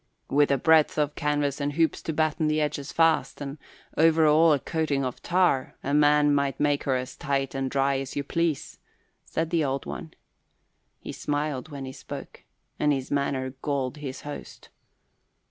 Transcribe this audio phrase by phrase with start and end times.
[0.31, 3.59] "With a breadth of canvas and hoops to batten the edges fast, and
[3.95, 7.99] over all a coating of tar, a man might make her as tight and dry
[7.99, 8.79] as you please,"
[9.25, 10.15] said the Old One.
[11.01, 12.43] He smiled when he spoke
[12.79, 14.69] and his manner galled his host.